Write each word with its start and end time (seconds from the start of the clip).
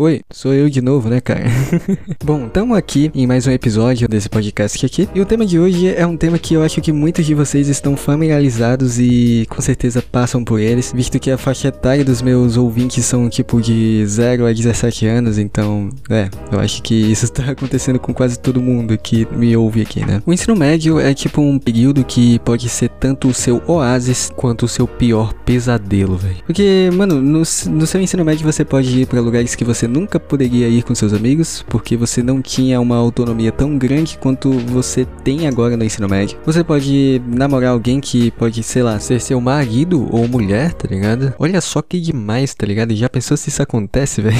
Oi, 0.00 0.20
sou 0.30 0.54
eu 0.54 0.70
de 0.70 0.80
novo, 0.80 1.08
né, 1.08 1.20
cara? 1.20 1.42
Bom, 2.24 2.46
estamos 2.46 2.78
aqui 2.78 3.10
em 3.12 3.26
mais 3.26 3.48
um 3.48 3.50
episódio 3.50 4.06
desse 4.06 4.28
podcast 4.28 4.86
aqui. 4.86 5.08
E 5.12 5.20
o 5.20 5.26
tema 5.26 5.44
de 5.44 5.58
hoje 5.58 5.92
é 5.92 6.06
um 6.06 6.16
tema 6.16 6.38
que 6.38 6.54
eu 6.54 6.62
acho 6.62 6.80
que 6.80 6.92
muitos 6.92 7.26
de 7.26 7.34
vocês 7.34 7.66
estão 7.66 7.96
familiarizados 7.96 9.00
e 9.00 9.44
com 9.50 9.60
certeza 9.60 10.00
passam 10.00 10.44
por 10.44 10.60
eles, 10.60 10.92
visto 10.94 11.18
que 11.18 11.32
a 11.32 11.36
faixa 11.36 11.66
etária 11.66 12.04
dos 12.04 12.22
meus 12.22 12.56
ouvintes 12.56 13.04
são 13.06 13.28
tipo 13.28 13.60
de 13.60 14.06
0 14.06 14.46
a 14.46 14.52
17 14.52 15.04
anos, 15.04 15.36
então, 15.36 15.90
é, 16.08 16.28
eu 16.52 16.60
acho 16.60 16.80
que 16.80 16.94
isso 16.94 17.24
está 17.24 17.42
acontecendo 17.50 17.98
com 17.98 18.14
quase 18.14 18.38
todo 18.38 18.62
mundo 18.62 18.96
que 18.96 19.26
me 19.32 19.56
ouve 19.56 19.82
aqui, 19.82 20.06
né? 20.06 20.22
O 20.24 20.32
ensino 20.32 20.54
médio 20.54 21.00
é 21.00 21.12
tipo 21.12 21.40
um 21.40 21.58
período 21.58 22.04
que 22.04 22.38
pode 22.44 22.68
ser 22.68 22.88
tanto 22.88 23.26
o 23.26 23.34
seu 23.34 23.60
oásis 23.66 24.30
quanto 24.36 24.66
o 24.66 24.68
seu 24.68 24.86
pior 24.86 25.34
pesadelo, 25.44 26.16
velho. 26.16 26.36
Porque, 26.46 26.88
mano, 26.94 27.20
no, 27.20 27.40
no 27.40 27.86
seu 27.86 28.00
ensino 28.00 28.24
médio 28.24 28.46
você 28.46 28.64
pode 28.64 29.00
ir 29.00 29.04
para 29.04 29.20
lugares 29.20 29.56
que 29.56 29.64
você 29.64 29.87
nunca 29.88 30.20
poderia 30.20 30.68
ir 30.68 30.82
com 30.82 30.94
seus 30.94 31.12
amigos, 31.12 31.64
porque 31.68 31.96
você 31.96 32.22
não 32.22 32.40
tinha 32.40 32.80
uma 32.80 32.96
autonomia 32.96 33.50
tão 33.50 33.76
grande 33.76 34.18
quanto 34.18 34.50
você 34.50 35.06
tem 35.24 35.48
agora 35.48 35.76
no 35.76 35.84
ensino 35.84 36.08
médio. 36.08 36.38
Você 36.44 36.62
pode 36.62 37.20
namorar 37.26 37.70
alguém 37.70 38.00
que 38.00 38.30
pode, 38.32 38.62
sei 38.62 38.82
lá, 38.82 39.00
ser 39.00 39.20
seu 39.20 39.40
marido 39.40 40.08
ou 40.14 40.28
mulher, 40.28 40.72
tá 40.72 40.86
ligado? 40.88 41.34
Olha 41.38 41.60
só 41.60 41.82
que 41.82 42.00
demais, 42.00 42.54
tá 42.54 42.66
ligado? 42.66 42.94
Já 42.94 43.08
pensou 43.08 43.36
se 43.36 43.48
isso 43.48 43.62
acontece, 43.62 44.20
velho? 44.22 44.36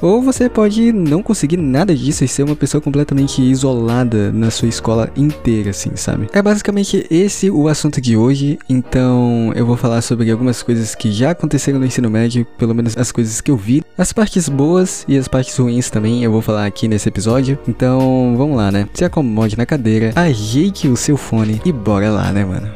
Ou 0.00 0.22
você 0.22 0.48
pode 0.48 0.92
não 0.92 1.22
conseguir 1.22 1.56
nada 1.56 1.94
disso 1.94 2.24
e 2.24 2.28
ser 2.28 2.42
uma 2.42 2.56
pessoa 2.56 2.80
completamente 2.80 3.42
isolada 3.42 4.30
na 4.32 4.50
sua 4.50 4.68
escola 4.68 5.10
inteira, 5.16 5.70
assim, 5.70 5.90
sabe? 5.96 6.28
É 6.32 6.42
basicamente 6.42 7.06
esse 7.10 7.50
o 7.50 7.68
assunto 7.68 8.00
de 8.00 8.16
hoje, 8.16 8.58
então 8.68 9.52
eu 9.54 9.66
vou 9.66 9.76
falar 9.76 10.02
sobre 10.02 10.30
algumas 10.30 10.62
coisas 10.62 10.94
que 10.94 11.10
já 11.10 11.30
aconteceram 11.30 11.78
no 11.78 11.86
ensino 11.86 12.10
médio, 12.10 12.46
pelo 12.58 12.74
menos 12.74 12.96
as 12.96 13.10
coisas 13.10 13.40
que 13.40 13.50
eu 13.50 13.56
vi, 13.56 13.82
as 13.96 14.12
partes 14.12 14.48
boas 14.48 15.04
e 15.08 15.16
as 15.16 15.28
partes 15.28 15.56
ruins 15.56 15.90
também 15.90 16.22
eu 16.22 16.30
vou 16.30 16.42
falar 16.42 16.66
aqui 16.66 16.88
nesse 16.88 17.08
episódio. 17.08 17.58
Então, 17.66 18.34
vamos 18.36 18.56
lá, 18.56 18.70
né? 18.70 18.88
Se 18.94 19.04
acomode 19.04 19.56
na 19.56 19.66
cadeira, 19.66 20.12
ajeite 20.14 20.88
o 20.88 20.96
seu 20.96 21.16
fone 21.16 21.60
e 21.64 21.72
bora 21.72 22.10
lá, 22.10 22.32
né, 22.32 22.44
mano? 22.44 22.68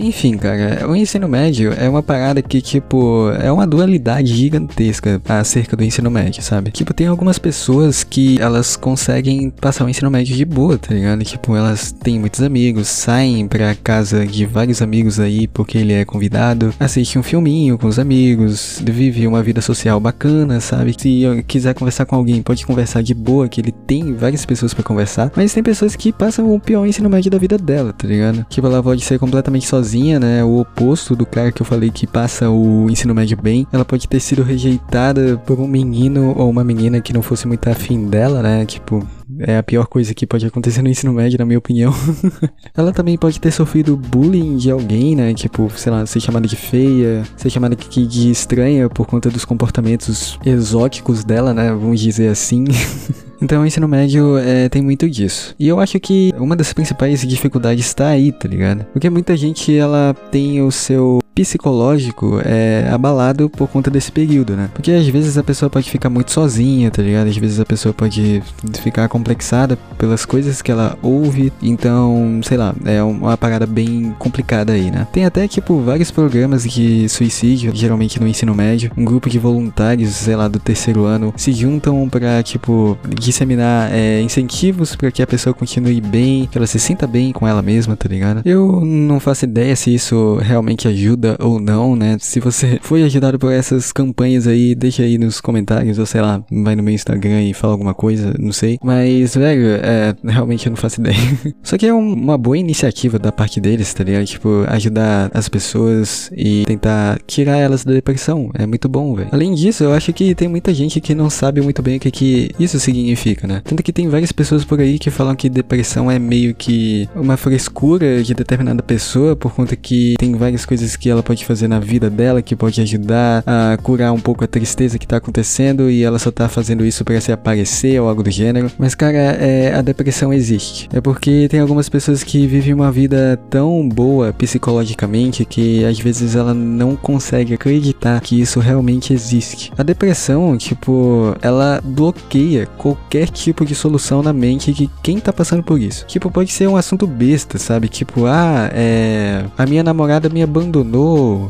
Enfim, 0.00 0.36
cara, 0.36 0.88
o 0.88 0.96
ensino 0.96 1.28
médio 1.28 1.72
é 1.72 1.88
uma 1.88 2.02
parada 2.02 2.42
que, 2.42 2.60
tipo, 2.60 3.30
é 3.40 3.50
uma 3.52 3.64
dualidade 3.64 4.34
gigantesca 4.34 5.22
acerca 5.28 5.76
do 5.76 5.84
ensino 5.84 6.10
médio, 6.10 6.42
sabe? 6.42 6.72
Tipo, 6.72 6.92
tem 6.92 7.06
algumas 7.06 7.38
pessoas 7.38 8.02
que 8.02 8.40
elas 8.40 8.74
conseguem 8.74 9.50
passar 9.50 9.84
o 9.84 9.88
ensino 9.88 10.10
médio 10.10 10.34
de 10.34 10.44
boa, 10.44 10.76
tá 10.76 10.92
ligado? 10.92 11.22
Tipo, 11.22 11.54
elas 11.54 11.92
têm 11.92 12.18
muitos 12.18 12.42
amigos, 12.42 12.88
saem 12.88 13.46
pra 13.46 13.72
casa 13.76 14.26
de 14.26 14.44
vários 14.44 14.82
amigos 14.82 15.20
aí 15.20 15.46
porque 15.46 15.78
ele 15.78 15.92
é 15.92 16.04
convidado, 16.04 16.74
assiste 16.80 17.16
um 17.16 17.22
filminho 17.22 17.78
com 17.78 17.86
os 17.86 18.00
amigos, 18.00 18.82
vive 18.84 19.28
uma 19.28 19.44
vida 19.44 19.60
social 19.60 20.00
bacana, 20.00 20.58
sabe? 20.58 20.92
Se 20.98 21.44
quiser 21.46 21.72
conversar 21.72 22.04
com 22.04 22.16
alguém, 22.16 22.42
pode 22.42 22.66
conversar 22.66 23.00
de 23.00 23.14
boa, 23.14 23.48
que 23.48 23.60
ele 23.60 23.70
tem 23.70 24.12
várias 24.12 24.44
pessoas 24.44 24.74
para 24.74 24.82
conversar, 24.82 25.30
mas 25.36 25.54
tem 25.54 25.62
pessoas 25.62 25.94
que 25.94 26.12
passam 26.12 26.52
o 26.52 26.58
pior 26.58 26.84
ensino 26.84 27.08
médio 27.08 27.30
da 27.30 27.38
vida 27.38 27.56
dela, 27.56 27.92
tá 27.92 28.08
ligado? 28.08 28.44
Tipo, 28.50 28.66
ela 28.66 28.82
pode 28.82 29.04
ser 29.04 29.20
completamente 29.20 29.68
sozinha 29.68 29.83
sozinha, 29.84 30.18
né? 30.18 30.42
O 30.42 30.60
oposto 30.60 31.14
do 31.14 31.26
cara 31.26 31.52
que 31.52 31.60
eu 31.60 31.66
falei 31.66 31.90
que 31.90 32.06
passa 32.06 32.48
o 32.48 32.88
ensino 32.90 33.14
médio 33.14 33.36
bem. 33.40 33.66
Ela 33.70 33.84
pode 33.84 34.08
ter 34.08 34.18
sido 34.18 34.42
rejeitada 34.42 35.36
por 35.44 35.60
um 35.60 35.68
menino 35.68 36.34
ou 36.36 36.48
uma 36.48 36.64
menina 36.64 37.00
que 37.00 37.12
não 37.12 37.20
fosse 37.20 37.46
muito 37.46 37.68
afim 37.68 38.06
dela, 38.08 38.42
né? 38.42 38.64
Tipo, 38.64 39.06
é 39.40 39.58
a 39.58 39.62
pior 39.62 39.86
coisa 39.86 40.14
que 40.14 40.26
pode 40.26 40.46
acontecer 40.46 40.80
no 40.80 40.88
ensino 40.88 41.12
médio, 41.12 41.38
na 41.38 41.44
minha 41.44 41.58
opinião. 41.58 41.92
ela 42.74 42.92
também 42.92 43.18
pode 43.18 43.38
ter 43.38 43.50
sofrido 43.50 43.96
bullying 43.96 44.56
de 44.56 44.70
alguém, 44.70 45.14
né? 45.14 45.34
Tipo, 45.34 45.70
sei 45.76 45.92
lá, 45.92 46.06
ser 46.06 46.20
chamada 46.20 46.48
de 46.48 46.56
feia, 46.56 47.22
ser 47.36 47.50
chamada 47.50 47.76
de 47.76 48.30
estranha 48.30 48.88
por 48.88 49.06
conta 49.06 49.28
dos 49.28 49.44
comportamentos 49.44 50.38
exóticos 50.44 51.24
dela, 51.24 51.52
né? 51.52 51.70
Vamos 51.70 52.00
dizer 52.00 52.28
assim. 52.28 52.64
Então 53.40 53.62
o 53.62 53.66
ensino 53.66 53.88
médio 53.88 54.38
é, 54.38 54.68
tem 54.68 54.82
muito 54.82 55.08
disso. 55.08 55.54
E 55.58 55.68
eu 55.68 55.80
acho 55.80 55.98
que 56.00 56.32
uma 56.38 56.56
das 56.56 56.72
principais 56.72 57.26
dificuldades 57.26 57.86
está 57.86 58.08
aí, 58.08 58.32
tá 58.32 58.48
ligado? 58.48 58.84
Porque 58.92 59.10
muita 59.10 59.36
gente 59.36 59.76
ela 59.76 60.14
tem 60.30 60.62
o 60.62 60.70
seu 60.70 61.20
psicológico 61.34 62.40
é 62.44 62.88
abalado 62.90 63.50
por 63.50 63.68
conta 63.68 63.90
desse 63.90 64.12
período, 64.12 64.54
né? 64.56 64.70
Porque 64.72 64.92
às 64.92 65.06
vezes 65.06 65.36
a 65.36 65.42
pessoa 65.42 65.68
pode 65.68 65.90
ficar 65.90 66.08
muito 66.08 66.30
sozinha, 66.30 66.90
tá 66.90 67.02
ligado? 67.02 67.28
Às 67.28 67.36
vezes 67.36 67.58
a 67.58 67.64
pessoa 67.64 67.92
pode 67.92 68.42
ficar 68.80 69.08
complexada 69.08 69.76
pelas 69.98 70.24
coisas 70.24 70.62
que 70.62 70.70
ela 70.70 70.96
ouve. 71.02 71.52
Então, 71.60 72.40
sei 72.42 72.56
lá, 72.56 72.74
é 72.84 73.02
uma 73.02 73.36
parada 73.36 73.66
bem 73.66 74.14
complicada 74.18 74.72
aí, 74.72 74.90
né? 74.90 75.06
Tem 75.12 75.24
até, 75.24 75.48
tipo, 75.48 75.80
vários 75.80 76.10
programas 76.10 76.64
de 76.64 77.08
suicídio, 77.08 77.72
geralmente 77.74 78.20
no 78.20 78.28
ensino 78.28 78.54
médio. 78.54 78.90
Um 78.96 79.04
grupo 79.04 79.28
de 79.28 79.38
voluntários, 79.38 80.10
sei 80.10 80.36
lá, 80.36 80.46
do 80.46 80.60
terceiro 80.60 81.04
ano, 81.04 81.32
se 81.36 81.52
juntam 81.52 82.08
pra, 82.08 82.42
tipo, 82.42 82.96
disseminar 83.08 83.90
é, 83.92 84.20
incentivos 84.20 84.94
para 84.94 85.10
que 85.10 85.22
a 85.22 85.26
pessoa 85.26 85.52
continue 85.52 86.00
bem, 86.00 86.46
que 86.50 86.56
ela 86.56 86.66
se 86.66 86.78
sinta 86.78 87.06
bem 87.06 87.32
com 87.32 87.46
ela 87.48 87.62
mesma, 87.62 87.96
tá 87.96 88.08
ligado? 88.08 88.42
Eu 88.44 88.82
não 88.84 89.18
faço 89.18 89.44
ideia 89.44 89.74
se 89.74 89.92
isso 89.94 90.38
realmente 90.40 90.86
ajuda 90.86 91.23
ajuda 91.24 91.36
ou 91.40 91.58
não, 91.58 91.96
né? 91.96 92.16
Se 92.20 92.38
você 92.38 92.78
foi 92.82 93.02
ajudado 93.02 93.38
por 93.38 93.52
essas 93.52 93.92
campanhas 93.92 94.46
aí, 94.46 94.74
deixa 94.74 95.02
aí 95.02 95.16
nos 95.16 95.40
comentários, 95.40 95.98
ou 95.98 96.06
sei 96.06 96.20
lá, 96.20 96.44
vai 96.50 96.76
no 96.76 96.82
meu 96.82 96.92
Instagram 96.92 97.42
e 97.42 97.54
fala 97.54 97.72
alguma 97.72 97.94
coisa, 97.94 98.34
não 98.38 98.52
sei. 98.52 98.78
Mas, 98.82 99.34
velho, 99.34 99.66
é, 99.82 100.14
realmente 100.24 100.66
eu 100.66 100.70
não 100.70 100.76
faço 100.76 101.00
ideia. 101.04 101.16
Só 101.62 101.78
que 101.78 101.86
é 101.86 101.94
um, 101.94 102.12
uma 102.12 102.36
boa 102.36 102.58
iniciativa 102.58 103.18
da 103.18 103.32
parte 103.32 103.60
deles, 103.60 103.92
tá 103.94 104.04
ligado? 104.04 104.26
Tipo, 104.26 104.64
ajudar 104.68 105.30
as 105.32 105.48
pessoas 105.48 106.30
e 106.36 106.64
tentar 106.66 107.18
tirar 107.26 107.56
elas 107.56 107.84
da 107.84 107.92
depressão. 107.92 108.50
É 108.54 108.66
muito 108.66 108.88
bom, 108.88 109.14
velho. 109.14 109.28
Além 109.32 109.54
disso, 109.54 109.84
eu 109.84 109.92
acho 109.92 110.12
que 110.12 110.34
tem 110.34 110.48
muita 110.48 110.74
gente 110.74 111.00
que 111.00 111.14
não 111.14 111.30
sabe 111.30 111.60
muito 111.60 111.82
bem 111.82 111.96
o 111.96 112.00
que, 112.00 112.10
que 112.10 112.50
isso 112.58 112.78
significa, 112.78 113.46
né? 113.46 113.62
Tanto 113.64 113.82
que 113.82 113.92
tem 113.92 114.08
várias 114.08 114.32
pessoas 114.32 114.64
por 114.64 114.80
aí 114.80 114.98
que 114.98 115.10
falam 115.10 115.34
que 115.34 115.48
depressão 115.48 116.10
é 116.10 116.18
meio 116.18 116.54
que 116.54 117.08
uma 117.14 117.36
frescura 117.36 118.22
de 118.22 118.34
determinada 118.34 118.82
pessoa 118.82 119.36
por 119.36 119.52
conta 119.54 119.76
que 119.76 120.14
tem 120.18 120.34
várias 120.34 120.64
coisas 120.66 120.96
que 120.96 121.10
ela 121.14 121.22
pode 121.22 121.44
fazer 121.44 121.68
na 121.68 121.78
vida 121.78 122.10
dela, 122.10 122.42
que 122.42 122.54
pode 122.56 122.80
ajudar 122.80 123.42
a 123.46 123.76
curar 123.82 124.12
um 124.12 124.20
pouco 124.20 124.44
a 124.44 124.46
tristeza 124.46 124.98
que 124.98 125.06
tá 125.06 125.16
acontecendo 125.16 125.90
e 125.90 126.02
ela 126.02 126.18
só 126.18 126.30
tá 126.30 126.48
fazendo 126.48 126.84
isso 126.84 127.04
para 127.04 127.20
se 127.20 127.32
aparecer 127.32 128.00
ou 128.00 128.08
algo 128.08 128.22
do 128.22 128.30
gênero. 128.30 128.70
Mas, 128.78 128.94
cara, 128.94 129.16
é, 129.16 129.74
a 129.74 129.82
depressão 129.82 130.32
existe. 130.32 130.88
É 130.92 131.00
porque 131.00 131.48
tem 131.48 131.60
algumas 131.60 131.88
pessoas 131.88 132.22
que 132.22 132.46
vivem 132.46 132.74
uma 132.74 132.90
vida 132.90 133.38
tão 133.48 133.88
boa 133.88 134.32
psicologicamente 134.32 135.44
que 135.44 135.84
às 135.84 135.98
vezes 135.98 136.34
ela 136.34 136.54
não 136.54 136.96
consegue 136.96 137.54
acreditar 137.54 138.20
que 138.20 138.40
isso 138.40 138.60
realmente 138.60 139.12
existe. 139.12 139.72
A 139.76 139.82
depressão, 139.82 140.56
tipo, 140.56 141.36
ela 141.40 141.80
bloqueia 141.82 142.66
qualquer 142.66 143.28
tipo 143.28 143.64
de 143.64 143.74
solução 143.74 144.22
na 144.22 144.32
mente 144.32 144.72
de 144.72 144.90
quem 145.02 145.18
tá 145.18 145.32
passando 145.32 145.62
por 145.62 145.80
isso. 145.80 146.04
Tipo, 146.06 146.30
pode 146.30 146.52
ser 146.52 146.68
um 146.68 146.76
assunto 146.76 147.06
besta, 147.06 147.58
sabe? 147.58 147.88
Tipo, 147.88 148.26
ah, 148.26 148.70
é. 148.72 149.44
A 149.56 149.66
minha 149.66 149.82
namorada 149.82 150.28
me 150.28 150.42
abandonou 150.42 151.03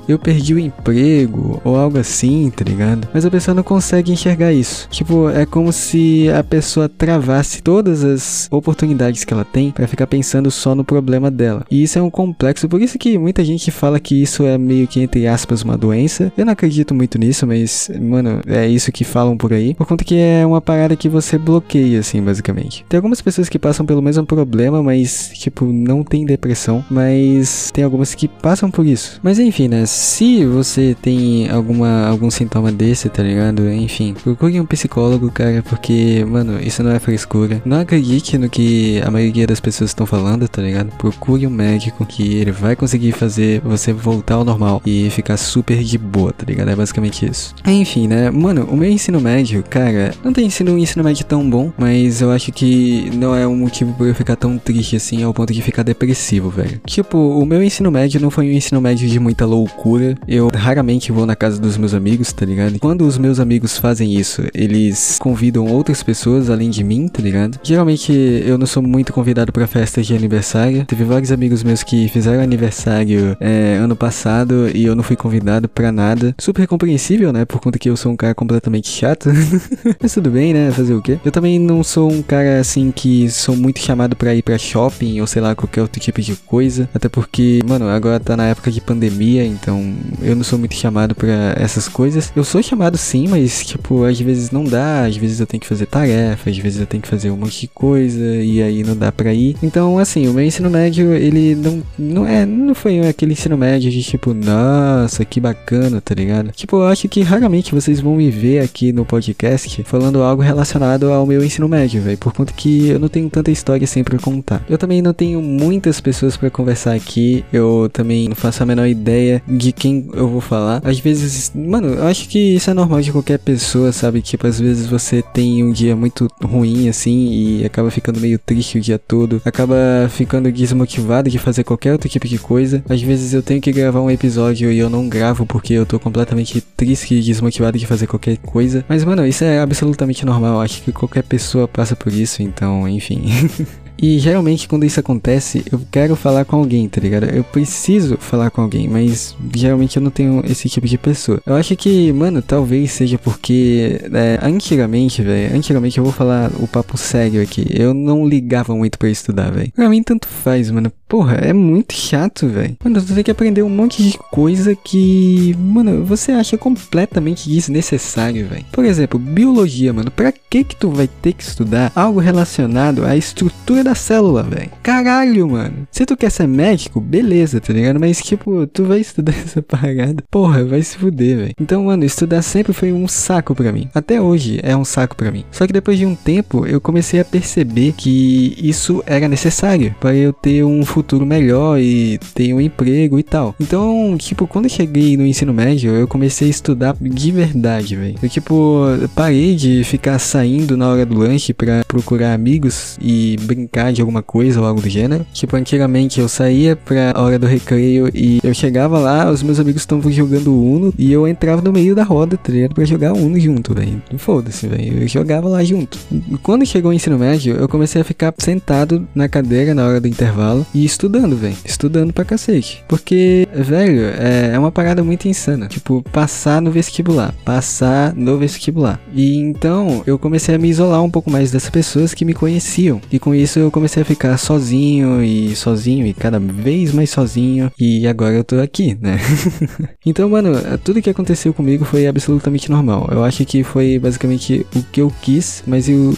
eu 0.08 0.18
perdi 0.18 0.54
o 0.54 0.58
emprego, 0.58 1.60
ou 1.64 1.76
algo 1.76 1.98
assim, 1.98 2.50
tá 2.54 2.64
ligado? 2.64 3.08
Mas 3.12 3.24
a 3.24 3.30
pessoa 3.30 3.54
não 3.54 3.62
consegue 3.62 4.12
enxergar 4.12 4.52
isso. 4.52 4.88
Tipo, 4.90 5.28
é 5.30 5.46
como 5.46 5.72
se 5.72 6.28
a 6.30 6.42
pessoa 6.42 6.88
travasse 6.88 7.62
todas 7.62 8.04
as 8.04 8.48
oportunidades 8.50 9.24
que 9.24 9.32
ela 9.32 9.44
tem 9.44 9.70
para 9.70 9.86
ficar 9.86 10.06
pensando 10.06 10.50
só 10.50 10.74
no 10.74 10.84
problema 10.84 11.30
dela. 11.30 11.64
E 11.70 11.82
isso 11.82 11.98
é 11.98 12.02
um 12.02 12.10
complexo, 12.10 12.68
por 12.68 12.80
isso 12.80 12.98
que 12.98 13.18
muita 13.18 13.44
gente 13.44 13.70
fala 13.70 14.00
que 14.00 14.20
isso 14.20 14.44
é 14.44 14.58
meio 14.58 14.86
que, 14.86 15.00
entre 15.00 15.26
aspas, 15.26 15.62
uma 15.62 15.76
doença. 15.76 16.32
Eu 16.36 16.44
não 16.44 16.52
acredito 16.52 16.94
muito 16.94 17.18
nisso, 17.18 17.46
mas, 17.46 17.90
mano, 18.00 18.40
é 18.46 18.66
isso 18.66 18.92
que 18.92 19.04
falam 19.04 19.36
por 19.36 19.52
aí. 19.52 19.74
Por 19.74 19.86
conta 19.86 20.04
que 20.04 20.16
é 20.16 20.44
uma 20.46 20.60
parada 20.60 20.96
que 20.96 21.08
você 21.08 21.38
bloqueia, 21.38 22.00
assim, 22.00 22.22
basicamente. 22.22 22.84
Tem 22.88 22.98
algumas 22.98 23.20
pessoas 23.20 23.48
que 23.48 23.58
passam 23.58 23.86
pelo 23.86 24.02
mesmo 24.02 24.24
problema, 24.24 24.82
mas, 24.82 25.30
tipo, 25.34 25.66
não 25.66 26.02
tem 26.02 26.24
depressão. 26.24 26.84
Mas 26.90 27.70
tem 27.72 27.84
algumas 27.84 28.14
que 28.14 28.28
passam 28.28 28.70
por 28.70 28.86
isso. 28.86 29.20
Mas 29.22 29.38
enfim, 29.44 29.68
né? 29.68 29.86
Se 29.86 30.44
você 30.44 30.96
tem 31.00 31.48
alguma, 31.50 32.06
algum 32.06 32.30
sintoma 32.30 32.72
desse, 32.72 33.08
tá 33.08 33.22
ligado? 33.22 33.68
Enfim, 33.70 34.14
procure 34.22 34.60
um 34.60 34.66
psicólogo, 34.66 35.30
cara, 35.30 35.62
porque, 35.62 36.24
mano, 36.28 36.60
isso 36.60 36.82
não 36.82 36.92
é 36.92 36.98
frescura. 36.98 37.60
Não 37.64 37.80
acredite 37.80 38.38
no 38.38 38.48
que 38.48 39.00
a 39.02 39.10
maioria 39.10 39.46
das 39.46 39.60
pessoas 39.60 39.90
estão 39.90 40.06
falando, 40.06 40.48
tá 40.48 40.62
ligado? 40.62 40.90
Procure 40.96 41.46
um 41.46 41.50
médico 41.50 42.04
que 42.04 42.34
ele 42.36 42.52
vai 42.52 42.76
conseguir 42.76 43.12
fazer 43.12 43.60
você 43.60 43.92
voltar 43.92 44.34
ao 44.36 44.44
normal 44.44 44.82
e 44.84 45.08
ficar 45.10 45.36
super 45.36 45.82
de 45.82 45.98
boa, 45.98 46.32
tá 46.32 46.44
ligado? 46.46 46.70
É 46.70 46.76
basicamente 46.76 47.26
isso. 47.26 47.54
Enfim, 47.66 48.08
né? 48.08 48.30
Mano, 48.30 48.64
o 48.70 48.76
meu 48.76 48.90
ensino 48.90 49.20
médio, 49.20 49.62
cara, 49.68 50.14
não 50.22 50.32
tem 50.32 50.48
sido 50.50 50.72
um 50.72 50.78
ensino 50.78 51.04
médio 51.04 51.24
tão 51.24 51.48
bom, 51.48 51.72
mas 51.76 52.20
eu 52.20 52.30
acho 52.30 52.52
que 52.52 53.10
não 53.14 53.34
é 53.34 53.46
um 53.46 53.56
motivo 53.56 53.92
pra 53.94 54.06
eu 54.06 54.14
ficar 54.14 54.36
tão 54.36 54.58
triste 54.58 54.96
assim 54.96 55.22
ao 55.22 55.34
ponto 55.34 55.52
de 55.52 55.62
ficar 55.62 55.82
depressivo, 55.82 56.50
velho. 56.50 56.80
Tipo, 56.86 57.18
o 57.18 57.44
meu 57.44 57.62
ensino 57.62 57.90
médio 57.90 58.20
não 58.20 58.30
foi 58.30 58.48
um 58.48 58.52
ensino 58.52 58.80
médio 58.80 59.08
de 59.08 59.18
muito 59.18 59.33
muita 59.34 59.44
loucura. 59.44 60.14
Eu 60.28 60.48
raramente 60.54 61.10
vou 61.10 61.26
na 61.26 61.34
casa 61.34 61.60
dos 61.60 61.76
meus 61.76 61.92
amigos, 61.92 62.32
tá 62.32 62.46
ligado? 62.46 62.78
Quando 62.78 63.04
os 63.04 63.18
meus 63.18 63.40
amigos 63.40 63.76
fazem 63.76 64.14
isso, 64.14 64.42
eles 64.54 65.18
convidam 65.18 65.66
outras 65.66 66.04
pessoas 66.04 66.48
além 66.48 66.70
de 66.70 66.84
mim, 66.84 67.08
tá 67.08 67.20
ligado? 67.20 67.58
Geralmente 67.62 68.12
eu 68.12 68.56
não 68.56 68.66
sou 68.66 68.80
muito 68.80 69.12
convidado 69.12 69.52
para 69.52 69.66
festas 69.66 70.06
de 70.06 70.14
aniversário. 70.14 70.84
Teve 70.84 71.02
vários 71.02 71.32
amigos 71.32 71.64
meus 71.64 71.82
que 71.82 72.08
fizeram 72.08 72.42
aniversário 72.42 73.36
é, 73.40 73.76
ano 73.76 73.96
passado 73.96 74.70
e 74.72 74.84
eu 74.84 74.94
não 74.94 75.02
fui 75.02 75.16
convidado 75.16 75.68
para 75.68 75.90
nada. 75.90 76.32
Super 76.38 76.68
compreensível, 76.68 77.32
né? 77.32 77.44
Por 77.44 77.60
conta 77.60 77.78
que 77.78 77.90
eu 77.90 77.96
sou 77.96 78.12
um 78.12 78.16
cara 78.16 78.34
completamente 78.36 78.88
chato. 78.88 79.30
Mas 80.00 80.14
tudo 80.14 80.30
bem, 80.30 80.54
né? 80.54 80.70
Fazer 80.70 80.94
o 80.94 81.02
quê? 81.02 81.18
Eu 81.24 81.32
também 81.32 81.58
não 81.58 81.82
sou 81.82 82.12
um 82.12 82.22
cara 82.22 82.60
assim 82.60 82.92
que 82.92 83.28
sou 83.28 83.56
muito 83.56 83.80
chamado 83.80 84.14
para 84.14 84.32
ir 84.32 84.42
para 84.42 84.56
shopping 84.56 85.20
ou 85.20 85.26
sei 85.26 85.42
lá, 85.42 85.56
qualquer 85.56 85.82
outro 85.82 86.00
tipo 86.00 86.22
de 86.22 86.36
coisa. 86.36 86.88
Até 86.94 87.08
porque, 87.08 87.60
mano, 87.66 87.88
agora 87.88 88.20
tá 88.20 88.36
na 88.36 88.46
época 88.46 88.70
de 88.70 88.80
pandemia, 88.80 89.23
então 89.38 89.94
eu 90.22 90.34
não 90.36 90.44
sou 90.44 90.58
muito 90.58 90.74
chamado 90.74 91.14
para 91.14 91.54
essas 91.56 91.88
coisas. 91.88 92.32
Eu 92.34 92.44
sou 92.44 92.62
chamado 92.62 92.96
sim, 92.96 93.26
mas 93.28 93.64
tipo, 93.64 94.04
às 94.04 94.20
vezes 94.20 94.50
não 94.50 94.64
dá, 94.64 95.04
às 95.04 95.16
vezes 95.16 95.40
eu 95.40 95.46
tenho 95.46 95.60
que 95.60 95.66
fazer 95.66 95.86
tarefa, 95.86 96.50
às 96.50 96.58
vezes 96.58 96.80
eu 96.80 96.86
tenho 96.86 97.02
que 97.02 97.08
fazer 97.08 97.30
um 97.30 97.36
monte 97.36 97.62
de 97.62 97.68
coisa 97.68 98.24
e 98.36 98.62
aí 98.62 98.82
não 98.82 98.96
dá 98.96 99.10
pra 99.10 99.32
ir. 99.32 99.56
Então, 99.62 99.98
assim, 99.98 100.28
o 100.28 100.32
meu 100.32 100.44
ensino 100.44 100.70
médio, 100.70 101.12
ele 101.14 101.54
não, 101.54 101.82
não 101.98 102.26
é, 102.26 102.44
não 102.46 102.74
foi 102.74 103.00
aquele 103.06 103.32
ensino 103.32 103.56
médio 103.56 103.90
de 103.90 104.02
tipo, 104.02 104.34
nossa, 104.34 105.24
que 105.24 105.40
bacana, 105.40 106.00
tá 106.00 106.14
ligado? 106.14 106.50
Tipo, 106.52 106.76
eu 106.76 106.86
acho 106.86 107.08
que 107.08 107.22
raramente 107.22 107.74
vocês 107.74 108.00
vão 108.00 108.16
me 108.16 108.30
ver 108.30 108.60
aqui 108.60 108.92
no 108.92 109.04
podcast 109.04 109.82
falando 109.84 110.22
algo 110.22 110.42
relacionado 110.42 111.10
ao 111.10 111.26
meu 111.26 111.44
ensino 111.44 111.68
médio, 111.68 112.02
velho, 112.02 112.18
por 112.18 112.32
conta 112.32 112.52
que 112.52 112.88
eu 112.88 112.98
não 112.98 113.08
tenho 113.08 113.28
tanta 113.30 113.50
história 113.50 113.84
assim 113.84 114.02
pra 114.02 114.18
contar. 114.18 114.64
Eu 114.68 114.78
também 114.78 115.02
não 115.02 115.12
tenho 115.12 115.40
muitas 115.40 116.00
pessoas 116.00 116.36
para 116.36 116.50
conversar 116.50 116.94
aqui, 116.94 117.44
eu 117.52 117.88
também 117.92 118.28
não 118.28 118.36
faço 118.36 118.62
a 118.62 118.66
menor 118.66 118.86
ideia 119.04 119.42
de 119.46 119.70
quem 119.70 120.08
eu 120.14 120.28
vou 120.28 120.40
falar. 120.40 120.80
Às 120.82 120.98
vezes, 120.98 121.52
mano, 121.54 121.88
eu 121.88 122.06
acho 122.06 122.28
que 122.28 122.56
isso 122.56 122.70
é 122.70 122.74
normal 122.74 123.02
de 123.02 123.12
qualquer 123.12 123.38
pessoa, 123.38 123.92
sabe? 123.92 124.22
Tipo, 124.22 124.46
às 124.46 124.58
vezes 124.58 124.86
você 124.86 125.22
tem 125.22 125.62
um 125.62 125.70
dia 125.70 125.94
muito 125.94 126.28
ruim 126.42 126.88
assim 126.88 127.28
e 127.30 127.64
acaba 127.64 127.90
ficando 127.90 128.20
meio 128.20 128.38
triste 128.38 128.78
o 128.78 128.80
dia 128.80 128.98
todo, 128.98 129.42
acaba 129.44 129.76
ficando 130.10 130.50
desmotivado 130.50 131.28
de 131.28 131.38
fazer 131.38 131.64
qualquer 131.64 131.92
outro 131.92 132.08
tipo 132.08 132.26
de 132.26 132.38
coisa. 132.38 132.82
Às 132.88 133.02
vezes 133.02 133.34
eu 133.34 133.42
tenho 133.42 133.60
que 133.60 133.72
gravar 133.72 134.00
um 134.00 134.10
episódio 134.10 134.72
e 134.72 134.78
eu 134.78 134.88
não 134.88 135.08
gravo 135.08 135.44
porque 135.44 135.74
eu 135.74 135.84
tô 135.84 135.98
completamente 136.00 136.60
triste 136.60 137.14
e 137.14 137.20
desmotivado 137.20 137.78
de 137.78 137.86
fazer 137.86 138.06
qualquer 138.06 138.38
coisa. 138.38 138.84
Mas, 138.88 139.04
mano, 139.04 139.26
isso 139.26 139.44
é 139.44 139.60
absolutamente 139.60 140.24
normal. 140.24 140.60
Acho 140.60 140.82
que 140.82 140.92
qualquer 140.92 141.22
pessoa 141.22 141.68
passa 141.68 141.94
por 141.94 142.12
isso, 142.12 142.42
então, 142.42 142.88
enfim. 142.88 143.24
E 143.98 144.18
geralmente 144.18 144.68
quando 144.68 144.84
isso 144.84 145.00
acontece, 145.00 145.64
eu 145.70 145.80
quero 145.90 146.16
falar 146.16 146.44
com 146.44 146.56
alguém, 146.56 146.88
tá 146.88 147.00
ligado? 147.00 147.24
Eu 147.24 147.44
preciso 147.44 148.16
falar 148.18 148.50
com 148.50 148.60
alguém, 148.60 148.88
mas 148.88 149.36
geralmente 149.54 149.96
eu 149.96 150.02
não 150.02 150.10
tenho 150.10 150.42
esse 150.44 150.68
tipo 150.68 150.86
de 150.86 150.98
pessoa. 150.98 151.40
Eu 151.46 151.54
acho 151.54 151.76
que, 151.76 152.12
mano, 152.12 152.42
talvez 152.42 152.92
seja 152.92 153.18
porque 153.18 154.00
é, 154.12 154.38
antigamente, 154.42 155.22
velho, 155.22 155.56
antigamente 155.56 155.98
eu 155.98 156.04
vou 156.04 156.12
falar 156.12 156.50
o 156.58 156.66
papo 156.66 156.96
sério 156.96 157.42
aqui. 157.42 157.66
Eu 157.70 157.94
não 157.94 158.26
ligava 158.26 158.74
muito 158.74 158.98
para 158.98 159.08
estudar, 159.08 159.50
velho. 159.50 159.72
Pra 159.72 159.88
mim 159.88 160.02
tanto 160.02 160.26
faz, 160.26 160.70
mano. 160.70 160.92
Porra, 161.08 161.36
é 161.36 161.52
muito 161.52 161.94
chato, 161.94 162.48
velho. 162.48 162.76
Mano, 162.82 163.00
tu 163.00 163.14
tem 163.14 163.22
que 163.22 163.30
aprender 163.30 163.62
um 163.62 163.68
monte 163.68 164.02
de 164.02 164.18
coisa 164.30 164.74
que, 164.74 165.54
mano, 165.58 166.04
você 166.04 166.32
acha 166.32 166.58
completamente 166.58 167.48
desnecessário, 167.48 168.48
velho. 168.48 168.64
Por 168.72 168.84
exemplo, 168.84 169.18
biologia, 169.18 169.92
mano. 169.92 170.10
Pra 170.10 170.32
que 170.32 170.64
que 170.64 170.76
tu 170.76 170.90
vai 170.90 171.08
ter 171.08 171.32
que 171.32 171.42
estudar 171.42 171.92
algo 171.94 172.18
relacionado 172.18 173.04
à 173.04 173.16
estrutura 173.16 173.83
da 173.84 173.94
célula, 173.94 174.42
velho? 174.42 174.70
Caralho, 174.82 175.48
mano. 175.48 175.86
Se 175.90 176.04
tu 176.04 176.16
quer 176.16 176.30
ser 176.30 176.48
médico, 176.48 177.00
beleza, 177.00 177.60
tá 177.60 177.72
ligado? 177.72 178.00
Mas, 178.00 178.20
tipo, 178.20 178.66
tu 178.66 178.84
vai 178.84 179.00
estudar 179.00 179.34
essa 179.44 179.62
parada. 179.62 180.24
Porra, 180.30 180.64
vai 180.64 180.82
se 180.82 180.96
fuder, 180.96 181.36
velho. 181.36 181.54
Então, 181.60 181.84
mano, 181.84 182.04
estudar 182.04 182.42
sempre 182.42 182.72
foi 182.72 182.92
um 182.92 183.06
saco 183.06 183.54
pra 183.54 183.72
mim. 183.72 183.88
Até 183.94 184.20
hoje 184.20 184.60
é 184.62 184.76
um 184.76 184.84
saco 184.84 185.16
pra 185.16 185.30
mim. 185.30 185.44
Só 185.52 185.66
que 185.66 185.72
depois 185.72 185.98
de 185.98 186.06
um 186.06 186.14
tempo, 186.14 186.66
eu 186.66 186.80
comecei 186.80 187.20
a 187.20 187.24
perceber 187.24 187.92
que 187.92 188.56
isso 188.58 189.02
era 189.06 189.28
necessário 189.28 189.94
para 190.00 190.14
eu 190.14 190.32
ter 190.32 190.64
um 190.64 190.84
futuro 190.84 191.26
melhor 191.26 191.78
e 191.78 192.18
ter 192.34 192.52
um 192.54 192.60
emprego 192.60 193.18
e 193.18 193.22
tal. 193.22 193.54
Então, 193.60 194.16
tipo, 194.18 194.46
quando 194.46 194.66
eu 194.66 194.70
cheguei 194.70 195.16
no 195.16 195.26
ensino 195.26 195.52
médio, 195.52 195.92
eu 195.92 196.08
comecei 196.08 196.48
a 196.48 196.50
estudar 196.50 196.96
de 197.00 197.30
verdade, 197.30 197.96
velho. 197.96 198.14
Eu, 198.22 198.28
tipo, 198.28 198.84
parei 199.14 199.54
de 199.54 199.84
ficar 199.84 200.18
saindo 200.18 200.76
na 200.76 200.88
hora 200.88 201.04
do 201.04 201.18
lanche 201.18 201.52
pra 201.52 201.84
procurar 201.86 202.32
amigos 202.32 202.96
e 203.00 203.36
brincar 203.42 203.73
de 203.92 204.00
alguma 204.00 204.22
coisa 204.22 204.60
ou 204.60 204.66
algo 204.66 204.80
do 204.80 204.88
gênero. 204.88 205.26
Tipo, 205.32 205.56
antigamente 205.56 206.20
eu 206.20 206.28
saía 206.28 206.76
pra 206.76 207.14
hora 207.16 207.38
do 207.38 207.46
recreio 207.46 208.10
e 208.14 208.40
eu 208.42 208.54
chegava 208.54 208.98
lá, 208.98 209.30
os 209.30 209.42
meus 209.42 209.58
amigos 209.58 209.82
estavam 209.82 210.10
jogando 210.10 210.54
Uno 210.54 210.94
e 210.98 211.12
eu 211.12 211.26
entrava 211.26 211.60
no 211.60 211.72
meio 211.72 211.94
da 211.94 212.04
roda, 212.04 212.36
tá 212.36 212.52
ligado? 212.52 212.74
Pra 212.74 212.84
jogar 212.84 213.12
Uno 213.12 213.38
junto, 213.38 213.74
velho. 213.74 214.02
Foda-se, 214.16 214.66
velho. 214.66 215.02
Eu 215.02 215.08
jogava 215.08 215.48
lá 215.48 215.62
junto. 215.64 215.98
E 216.10 216.36
quando 216.38 216.64
chegou 216.66 216.90
o 216.90 216.94
ensino 216.94 217.18
médio, 217.18 217.56
eu 217.56 217.68
comecei 217.68 218.00
a 218.00 218.04
ficar 218.04 218.32
sentado 218.38 219.06
na 219.14 219.28
cadeira 219.28 219.74
na 219.74 219.86
hora 219.86 220.00
do 220.00 220.08
intervalo 220.08 220.66
e 220.74 220.84
estudando, 220.84 221.36
velho. 221.36 221.56
Estudando 221.64 222.12
pra 222.12 222.24
cacete. 222.24 222.84
Porque, 222.88 223.48
velho, 223.54 224.02
é, 224.18 224.52
é 224.54 224.58
uma 224.58 224.72
parada 224.72 225.02
muito 225.02 225.28
insana. 225.28 225.66
Tipo, 225.66 226.02
passar 226.12 226.60
no 226.60 226.70
vestibular. 226.70 227.34
Passar 227.44 228.14
no 228.14 228.38
vestibular. 228.38 229.00
E 229.14 229.36
então 229.36 230.02
eu 230.06 230.18
comecei 230.18 230.54
a 230.54 230.58
me 230.58 230.68
isolar 230.68 231.02
um 231.02 231.10
pouco 231.10 231.30
mais 231.30 231.50
das 231.50 231.68
pessoas 231.68 232.14
que 232.14 232.24
me 232.24 232.34
conheciam. 232.34 233.00
E 233.10 233.18
com 233.18 233.34
isso 233.34 233.63
eu 233.64 233.70
comecei 233.70 234.02
a 234.02 234.06
ficar 234.06 234.36
sozinho 234.38 235.22
e 235.22 235.54
sozinho 235.56 236.06
e 236.06 236.12
cada 236.12 236.38
vez 236.38 236.92
mais 236.92 237.10
sozinho. 237.10 237.70
E 237.78 238.06
agora 238.06 238.34
eu 238.34 238.44
tô 238.44 238.60
aqui, 238.60 238.96
né? 239.00 239.18
então, 240.04 240.28
mano, 240.28 240.52
tudo 240.82 241.02
que 241.02 241.10
aconteceu 241.10 241.52
comigo 241.52 241.84
foi 241.84 242.06
absolutamente 242.06 242.70
normal. 242.70 243.08
Eu 243.10 243.24
acho 243.24 243.44
que 243.44 243.62
foi 243.62 243.98
basicamente 243.98 244.66
o 244.74 244.82
que 244.82 245.00
eu 245.00 245.12
quis, 245.22 245.62
mas 245.66 245.88
eu, 245.88 246.14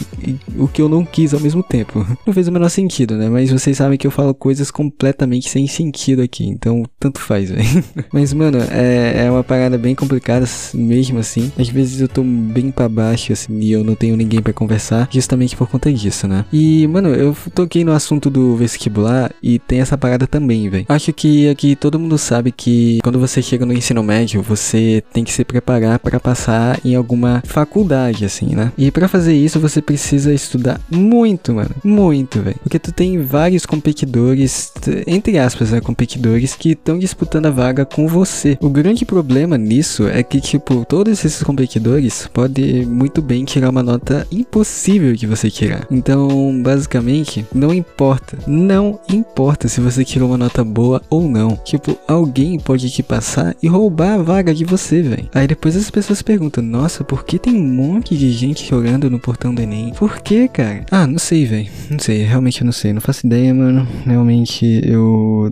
o 0.57 0.67
que 0.67 0.81
eu 0.81 0.89
não 0.89 1.05
quis 1.05 1.33
ao 1.33 1.39
mesmo 1.39 1.63
tempo. 1.63 2.05
Não 2.25 2.33
fez 2.33 2.47
o 2.47 2.51
menor 2.51 2.69
sentido, 2.69 3.15
né? 3.15 3.29
Mas 3.29 3.51
vocês 3.51 3.77
sabem 3.77 3.97
que 3.97 4.05
eu 4.05 4.11
falo 4.11 4.33
coisas 4.33 4.69
completamente 4.69 5.49
sem 5.49 5.65
sentido 5.65 6.21
aqui, 6.21 6.45
então 6.45 6.83
tanto 6.99 7.19
faz, 7.19 7.49
velho. 7.51 7.83
mas, 8.11 8.33
mano, 8.33 8.57
é, 8.69 9.25
é 9.25 9.31
uma 9.31 9.43
parada 9.43 9.77
bem 9.77 9.95
complicada 9.95 10.45
mesmo 10.73 11.19
assim. 11.19 11.51
Às 11.57 11.69
vezes 11.69 12.01
eu 12.01 12.07
tô 12.07 12.23
bem 12.23 12.71
para 12.71 12.89
baixo, 12.89 13.31
assim, 13.31 13.59
e 13.59 13.71
eu 13.71 13.83
não 13.83 13.95
tenho 13.95 14.17
ninguém 14.17 14.41
para 14.41 14.51
conversar, 14.51 15.07
justamente 15.11 15.55
por 15.55 15.69
conta 15.69 15.91
disso, 15.91 16.27
né? 16.27 16.45
E, 16.51 16.87
mano, 16.87 17.09
eu 17.09 17.33
toquei 17.53 17.83
no 17.83 17.91
assunto 17.91 18.29
do 18.29 18.55
vestibular 18.55 19.31
e 19.41 19.59
tem 19.59 19.79
essa 19.79 19.97
parada 19.97 20.27
também, 20.27 20.69
velho. 20.69 20.85
Acho 20.89 21.13
que 21.13 21.49
aqui 21.49 21.75
todo 21.75 21.99
mundo 21.99 22.17
sabe 22.17 22.51
que 22.51 22.99
quando 23.03 23.19
você 23.19 23.41
chega 23.41 23.65
no 23.65 23.73
ensino 23.73 24.03
médio, 24.03 24.41
você 24.41 25.03
tem 25.13 25.23
que 25.23 25.31
se 25.31 25.43
preparar 25.43 25.99
para 25.99 26.19
passar 26.19 26.79
em 26.83 26.95
alguma 26.95 27.41
faculdade, 27.45 28.25
assim, 28.25 28.55
né? 28.55 28.71
E 28.77 28.91
para 28.91 29.07
fazer 29.07 29.33
isso, 29.33 29.59
você 29.59 29.81
precisa 29.81 30.33
estudar 30.33 30.79
muito, 30.89 31.53
mano. 31.53 31.71
Muito, 31.83 32.41
velho. 32.41 32.57
Porque 32.63 32.79
tu 32.79 32.91
tem 32.91 33.19
vários 33.21 33.65
competidores, 33.65 34.71
entre 35.05 35.37
aspas, 35.37 35.71
né? 35.71 35.81
Competidores 35.81 36.55
que 36.55 36.71
estão 36.71 36.97
disputando 36.97 37.47
a 37.47 37.51
vaga 37.51 37.85
com 37.85 38.07
você. 38.07 38.57
O 38.61 38.69
grande 38.69 39.05
problema 39.05 39.57
nisso 39.57 40.07
é 40.07 40.23
que, 40.23 40.39
tipo, 40.39 40.85
todos 40.87 41.25
esses 41.25 41.43
competidores 41.43 42.29
podem 42.33 42.85
muito 42.85 43.21
bem 43.21 43.45
tirar 43.45 43.69
uma 43.69 43.83
nota 43.83 44.27
impossível 44.31 45.13
de 45.13 45.27
você 45.27 45.49
tirar. 45.49 45.85
Então, 45.89 46.61
basicamente, 46.61 47.26
não 47.53 47.73
importa. 47.73 48.37
Não 48.47 48.99
importa 49.11 49.67
se 49.67 49.81
você 49.81 50.03
tirou 50.03 50.29
uma 50.29 50.37
nota 50.37 50.63
boa 50.63 51.01
ou 51.09 51.27
não. 51.27 51.55
Tipo, 51.57 51.97
alguém 52.07 52.59
pode 52.59 52.89
te 52.89 53.03
passar 53.03 53.55
e 53.61 53.67
roubar 53.67 54.13
a 54.15 54.23
vaga 54.23 54.53
de 54.53 54.65
você, 54.65 55.01
velho. 55.01 55.29
Aí 55.33 55.47
depois 55.47 55.75
as 55.75 55.89
pessoas 55.89 56.21
perguntam: 56.21 56.63
Nossa, 56.63 57.03
por 57.03 57.25
que 57.25 57.39
tem 57.39 57.55
um 57.55 57.67
monte 57.67 58.17
de 58.17 58.31
gente 58.31 58.65
chorando 58.65 59.09
no 59.09 59.19
portão 59.19 59.53
do 59.53 59.61
Enem? 59.61 59.93
Por 59.97 60.19
que, 60.19 60.47
cara? 60.47 60.85
Ah, 60.91 61.07
não 61.07 61.19
sei, 61.19 61.45
velho. 61.45 61.69
Não 61.89 61.99
sei, 61.99 62.23
realmente 62.23 62.61
eu 62.61 62.65
não 62.65 62.71
sei. 62.71 62.93
Não 62.93 63.01
faço 63.01 63.25
ideia, 63.25 63.53
mano. 63.53 63.87
Realmente 64.05 64.81
eu 64.83 65.51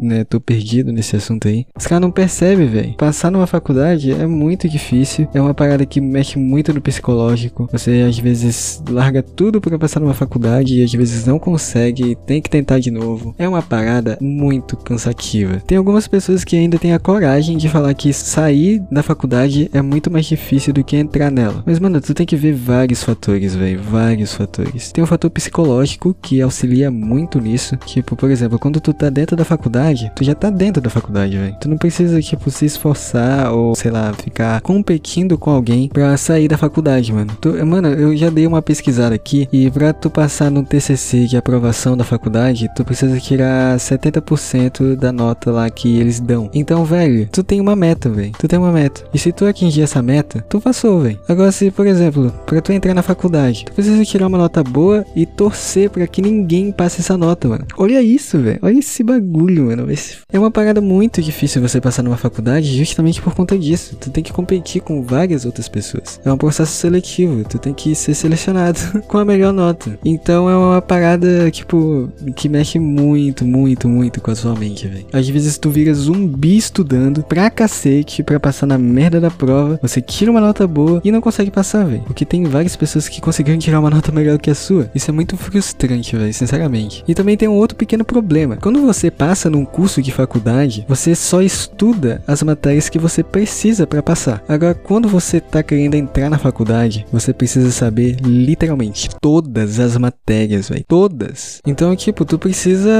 né, 0.00 0.24
tô 0.24 0.40
perdido 0.40 0.92
nesse 0.92 1.16
assunto 1.16 1.48
aí. 1.48 1.66
Os 1.76 1.86
caras 1.86 2.02
não 2.02 2.10
percebem, 2.10 2.66
velho. 2.66 2.94
Passar 2.94 3.30
numa 3.30 3.46
faculdade 3.46 4.12
é 4.12 4.26
muito 4.26 4.68
difícil. 4.68 5.28
É 5.34 5.40
uma 5.40 5.54
parada 5.54 5.84
que 5.86 6.00
mexe 6.00 6.38
muito 6.38 6.72
no 6.72 6.80
psicológico. 6.80 7.68
Você 7.72 8.04
às 8.06 8.18
vezes 8.18 8.82
larga 8.88 9.22
tudo 9.22 9.60
para 9.60 9.78
passar 9.78 10.00
numa 10.00 10.14
faculdade 10.14 10.80
e 10.80 10.84
às 10.84 10.92
vezes 10.92 11.26
não 11.26 11.38
consegue, 11.38 12.16
tem 12.26 12.40
que 12.40 12.50
tentar 12.50 12.78
de 12.78 12.90
novo. 12.90 13.34
É 13.38 13.48
uma 13.48 13.62
parada 13.62 14.18
muito 14.20 14.76
cansativa. 14.76 15.60
Tem 15.66 15.78
algumas 15.78 16.08
pessoas 16.08 16.44
que 16.44 16.56
ainda 16.56 16.78
têm 16.78 16.92
a 16.92 16.98
coragem 16.98 17.56
de 17.56 17.68
falar 17.68 17.94
que 17.94 18.12
sair 18.12 18.82
da 18.90 19.02
faculdade 19.02 19.70
é 19.72 19.82
muito 19.82 20.10
mais 20.10 20.26
difícil 20.26 20.72
do 20.72 20.84
que 20.84 20.96
entrar 20.96 21.30
nela. 21.30 21.62
Mas, 21.66 21.78
mano, 21.78 22.00
tu 22.00 22.14
tem 22.14 22.26
que 22.26 22.36
ver 22.36 22.54
vários 22.54 23.02
fatores, 23.02 23.54
velho. 23.54 23.80
Vários 23.82 24.34
fatores. 24.34 24.92
Tem 24.92 25.02
o 25.02 25.06
fator 25.06 25.30
psicológico 25.30 26.16
que 26.20 26.40
auxilia 26.40 26.90
muito 26.90 27.40
nisso. 27.40 27.76
Tipo, 27.76 28.16
por 28.16 28.30
exemplo, 28.30 28.58
quando 28.58 28.80
tu 28.80 28.92
tá 28.92 29.10
dentro 29.10 29.36
da 29.36 29.44
faculdade, 29.44 29.89
faculdade, 29.90 30.12
tu 30.14 30.24
já 30.24 30.34
tá 30.34 30.50
dentro 30.50 30.80
da 30.80 30.90
faculdade, 30.90 31.36
velho. 31.36 31.56
Tu 31.60 31.68
não 31.68 31.76
precisa, 31.76 32.20
tipo, 32.20 32.50
se 32.50 32.64
esforçar 32.64 33.52
ou, 33.52 33.74
sei 33.74 33.90
lá, 33.90 34.12
ficar 34.12 34.60
competindo 34.60 35.36
com 35.36 35.50
alguém 35.50 35.88
pra 35.88 36.16
sair 36.16 36.48
da 36.48 36.56
faculdade, 36.56 37.12
mano. 37.12 37.32
Tu, 37.40 37.66
mano, 37.66 37.88
eu 37.88 38.16
já 38.16 38.30
dei 38.30 38.46
uma 38.46 38.62
pesquisada 38.62 39.14
aqui 39.14 39.48
e 39.52 39.70
pra 39.70 39.92
tu 39.92 40.08
passar 40.10 40.50
no 40.50 40.64
TCC 40.64 41.26
de 41.26 41.36
aprovação 41.36 41.96
da 41.96 42.04
faculdade, 42.04 42.68
tu 42.74 42.84
precisa 42.84 43.18
tirar 43.18 43.76
70% 43.76 44.96
da 44.96 45.12
nota 45.12 45.50
lá 45.50 45.68
que 45.68 45.98
eles 45.98 46.20
dão. 46.20 46.50
Então, 46.54 46.84
velho, 46.84 47.28
tu 47.30 47.42
tem 47.42 47.60
uma 47.60 47.76
meta, 47.76 48.08
velho. 48.08 48.32
Tu 48.38 48.48
tem 48.48 48.58
uma 48.58 48.72
meta. 48.72 49.02
E 49.12 49.18
se 49.18 49.32
tu 49.32 49.46
atingir 49.46 49.82
essa 49.82 50.02
meta, 50.02 50.44
tu 50.48 50.60
passou, 50.60 51.00
velho. 51.00 51.18
Agora, 51.28 51.52
se, 51.52 51.70
por 51.70 51.86
exemplo, 51.86 52.32
pra 52.46 52.60
tu 52.60 52.72
entrar 52.72 52.94
na 52.94 53.02
faculdade, 53.02 53.64
tu 53.64 53.72
precisa 53.72 54.04
tirar 54.04 54.26
uma 54.26 54.38
nota 54.38 54.62
boa 54.62 55.04
e 55.14 55.26
torcer 55.26 55.90
pra 55.90 56.06
que 56.06 56.22
ninguém 56.22 56.72
passe 56.72 57.00
essa 57.00 57.16
nota, 57.16 57.48
mano. 57.48 57.66
Olha 57.76 58.02
isso, 58.02 58.38
velho. 58.38 58.58
Olha 58.62 58.78
esse 58.78 59.02
bagulho, 59.02 59.66
mano. 59.66 59.79
Esse... 59.88 60.16
É 60.32 60.38
uma 60.38 60.50
parada 60.50 60.80
muito 60.80 61.22
difícil 61.22 61.62
você 61.62 61.80
passar 61.80 62.02
numa 62.02 62.16
faculdade 62.16 62.76
justamente 62.76 63.22
por 63.22 63.34
conta 63.34 63.56
disso. 63.58 63.96
Tu 63.96 64.10
tem 64.10 64.22
que 64.22 64.32
competir 64.32 64.82
com 64.82 65.02
várias 65.02 65.44
outras 65.44 65.68
pessoas. 65.68 66.20
É 66.24 66.32
um 66.32 66.36
processo 66.36 66.72
seletivo. 66.72 67.44
Tu 67.44 67.58
tem 67.58 67.72
que 67.72 67.94
ser 67.94 68.14
selecionado 68.14 68.78
com 69.06 69.18
a 69.18 69.24
melhor 69.24 69.52
nota. 69.52 69.98
Então 70.04 70.48
é 70.48 70.56
uma 70.56 70.82
parada, 70.82 71.50
tipo, 71.50 72.10
que 72.34 72.48
mexe 72.48 72.78
muito, 72.78 73.44
muito, 73.44 73.88
muito 73.88 74.20
com 74.20 74.30
a 74.30 74.34
sua 74.34 74.54
mente, 74.54 74.86
velho. 74.88 75.06
Às 75.12 75.28
vezes 75.28 75.58
tu 75.58 75.70
vira 75.70 75.94
zumbi 75.94 76.56
estudando 76.56 77.22
pra 77.22 77.50
cacete 77.50 78.22
pra 78.22 78.40
passar 78.40 78.66
na 78.66 78.78
merda 78.78 79.20
da 79.20 79.30
prova. 79.30 79.78
Você 79.82 80.00
tira 80.00 80.30
uma 80.30 80.40
nota 80.40 80.66
boa 80.66 81.00
e 81.04 81.12
não 81.12 81.20
consegue 81.20 81.50
passar, 81.50 81.84
velho. 81.84 82.02
Porque 82.02 82.24
tem 82.24 82.44
várias 82.44 82.76
pessoas 82.76 83.08
que 83.08 83.20
conseguiram 83.20 83.58
tirar 83.58 83.80
uma 83.80 83.90
nota 83.90 84.12
melhor 84.12 84.38
que 84.38 84.50
a 84.50 84.54
sua. 84.54 84.90
Isso 84.94 85.10
é 85.10 85.12
muito 85.12 85.36
frustrante, 85.36 86.16
velho, 86.16 86.32
sinceramente. 86.34 87.04
E 87.06 87.14
também 87.14 87.36
tem 87.36 87.48
um 87.48 87.54
outro 87.54 87.76
pequeno 87.76 88.04
problema. 88.04 88.56
Quando 88.56 88.80
você 88.80 89.10
passa 89.10 89.50
num 89.50 89.64
curso 89.72 90.02
de 90.02 90.12
faculdade, 90.12 90.84
você 90.88 91.14
só 91.14 91.42
estuda 91.42 92.22
as 92.26 92.42
matérias 92.42 92.88
que 92.88 92.98
você 92.98 93.22
precisa 93.22 93.86
para 93.86 94.02
passar. 94.02 94.42
Agora, 94.48 94.74
quando 94.74 95.08
você 95.08 95.40
tá 95.40 95.62
querendo 95.62 95.94
entrar 95.94 96.30
na 96.30 96.38
faculdade, 96.38 97.06
você 97.12 97.32
precisa 97.32 97.70
saber 97.70 98.16
literalmente 98.20 99.08
todas 99.20 99.78
as 99.80 99.96
matérias, 99.96 100.68
velho. 100.68 100.84
Todas. 100.86 101.60
Então, 101.66 101.94
tipo, 101.94 102.24
tu 102.24 102.38
precisa, 102.38 102.90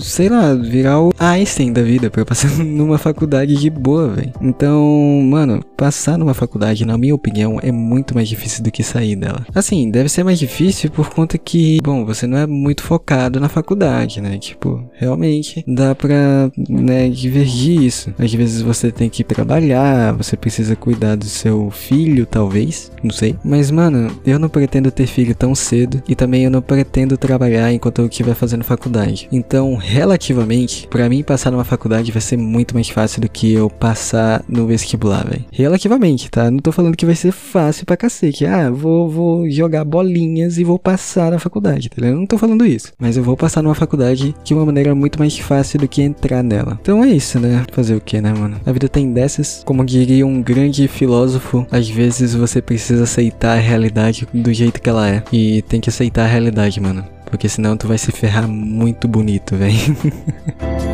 sei 0.00 0.28
lá, 0.28 0.54
virar 0.54 1.00
o 1.00 1.12
Einstein 1.18 1.72
da 1.72 1.82
vida 1.82 2.10
para 2.10 2.24
passar 2.24 2.50
numa 2.64 2.98
faculdade 2.98 3.54
de 3.56 3.70
boa, 3.70 4.08
velho. 4.08 4.32
Então, 4.40 4.82
mano, 5.22 5.64
passar 5.76 6.18
numa 6.18 6.34
faculdade, 6.34 6.84
na 6.84 6.96
minha 6.96 7.14
opinião, 7.14 7.58
é 7.62 7.70
muito 7.70 8.14
mais 8.14 8.28
difícil 8.28 8.62
do 8.62 8.70
que 8.70 8.82
sair 8.82 9.16
dela. 9.16 9.46
Assim, 9.54 9.90
deve 9.90 10.08
ser 10.08 10.24
mais 10.24 10.38
difícil 10.38 10.90
por 10.90 11.10
conta 11.10 11.38
que, 11.38 11.78
bom, 11.82 12.04
você 12.04 12.26
não 12.26 12.38
é 12.38 12.46
muito 12.46 12.82
focado 12.82 13.40
na 13.40 13.48
faculdade, 13.48 14.20
né? 14.20 14.38
Tipo, 14.38 14.84
realmente 14.94 15.64
dá 15.66 15.94
pra, 15.94 16.13
né, 16.68 17.08
divergir 17.08 17.82
isso. 17.82 18.12
Às 18.18 18.32
vezes 18.32 18.62
você 18.62 18.90
tem 18.90 19.08
que 19.08 19.24
trabalhar, 19.24 20.12
você 20.12 20.36
precisa 20.36 20.76
cuidar 20.76 21.16
do 21.16 21.24
seu 21.24 21.70
filho, 21.70 22.26
talvez, 22.26 22.90
não 23.02 23.10
sei. 23.10 23.36
Mas, 23.44 23.70
mano, 23.70 24.10
eu 24.24 24.38
não 24.38 24.48
pretendo 24.48 24.90
ter 24.90 25.06
filho 25.06 25.34
tão 25.34 25.54
cedo 25.54 26.02
e 26.08 26.14
também 26.14 26.44
eu 26.44 26.50
não 26.50 26.62
pretendo 26.62 27.16
trabalhar 27.16 27.72
enquanto 27.72 28.00
eu 28.00 28.06
estiver 28.06 28.34
fazendo 28.34 28.64
faculdade. 28.64 29.28
Então, 29.30 29.74
relativamente, 29.74 30.86
para 30.88 31.08
mim 31.08 31.22
passar 31.22 31.50
numa 31.50 31.64
faculdade 31.64 32.12
vai 32.12 32.22
ser 32.22 32.36
muito 32.36 32.74
mais 32.74 32.88
fácil 32.88 33.20
do 33.20 33.28
que 33.28 33.52
eu 33.52 33.68
passar 33.68 34.44
no 34.48 34.66
vestibular, 34.66 35.26
velho. 35.26 35.44
Relativamente, 35.52 36.30
tá? 36.30 36.50
Não 36.50 36.58
tô 36.58 36.72
falando 36.72 36.96
que 36.96 37.06
vai 37.06 37.14
ser 37.14 37.32
fácil 37.32 37.86
pra 37.86 37.96
cacete. 37.96 38.46
Ah, 38.46 38.70
vou, 38.70 39.08
vou 39.08 39.50
jogar 39.50 39.84
bolinhas 39.84 40.58
e 40.58 40.64
vou 40.64 40.78
passar 40.78 41.30
na 41.30 41.38
faculdade, 41.38 41.88
tá 41.88 41.96
ligado? 42.00 42.18
Não 42.18 42.26
tô 42.26 42.38
falando 42.38 42.66
isso. 42.66 42.92
Mas 42.98 43.16
eu 43.16 43.22
vou 43.22 43.36
passar 43.36 43.62
numa 43.62 43.74
faculdade 43.74 44.34
de 44.44 44.54
uma 44.54 44.64
maneira 44.64 44.94
muito 44.94 45.18
mais 45.18 45.38
fácil 45.38 45.78
do 45.78 45.88
que 45.88 46.02
entrar 46.04 46.42
nela. 46.42 46.78
Então 46.80 47.04
é 47.04 47.08
isso, 47.08 47.38
né? 47.38 47.64
Fazer 47.72 47.94
o 47.94 48.00
que, 48.00 48.20
né, 48.20 48.32
mano? 48.32 48.60
A 48.64 48.72
vida 48.72 48.88
tem 48.88 49.12
dessas. 49.12 49.62
Como 49.64 49.84
diria 49.84 50.26
um 50.26 50.42
grande 50.42 50.86
filósofo, 50.88 51.66
às 51.70 51.88
vezes 51.88 52.34
você 52.34 52.60
precisa 52.62 53.04
aceitar 53.04 53.56
a 53.56 53.60
realidade 53.60 54.26
do 54.32 54.52
jeito 54.52 54.80
que 54.80 54.88
ela 54.88 55.08
é. 55.08 55.22
E 55.32 55.62
tem 55.62 55.80
que 55.80 55.88
aceitar 55.88 56.24
a 56.24 56.28
realidade, 56.28 56.80
mano. 56.80 57.04
Porque 57.26 57.48
senão 57.48 57.76
tu 57.76 57.88
vai 57.88 57.98
se 57.98 58.12
ferrar 58.12 58.46
muito 58.46 59.08
bonito, 59.08 59.56
velho. 59.56 59.74